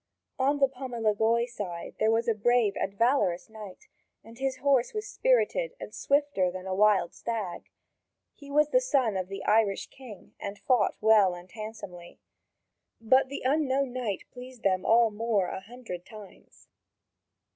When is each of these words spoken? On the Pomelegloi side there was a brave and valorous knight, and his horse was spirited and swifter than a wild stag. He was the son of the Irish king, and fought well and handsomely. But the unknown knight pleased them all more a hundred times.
On 0.39 0.57
the 0.57 0.67
Pomelegloi 0.67 1.45
side 1.47 1.93
there 1.99 2.09
was 2.09 2.27
a 2.27 2.33
brave 2.33 2.73
and 2.75 2.97
valorous 2.97 3.49
knight, 3.51 3.85
and 4.23 4.39
his 4.39 4.55
horse 4.57 4.95
was 4.95 5.07
spirited 5.07 5.75
and 5.79 5.93
swifter 5.93 6.49
than 6.49 6.65
a 6.65 6.73
wild 6.73 7.13
stag. 7.13 7.69
He 8.33 8.49
was 8.49 8.69
the 8.69 8.81
son 8.81 9.15
of 9.15 9.27
the 9.27 9.43
Irish 9.43 9.91
king, 9.91 10.33
and 10.39 10.57
fought 10.57 10.95
well 11.01 11.35
and 11.35 11.51
handsomely. 11.51 12.19
But 12.99 13.29
the 13.29 13.43
unknown 13.45 13.93
knight 13.93 14.23
pleased 14.31 14.63
them 14.63 14.87
all 14.87 15.11
more 15.11 15.49
a 15.49 15.59
hundred 15.61 16.03
times. 16.03 16.67